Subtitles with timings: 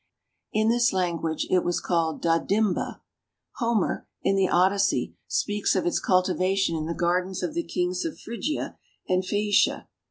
[0.51, 3.01] In this language it was called "Dadimba."
[3.57, 8.17] Homer, in the Odyssey, speaks of its cultivation in the gardens of the kings of
[8.19, 9.85] Phrygia and Phaecia.